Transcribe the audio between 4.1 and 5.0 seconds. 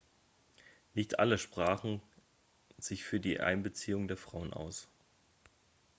frauen aus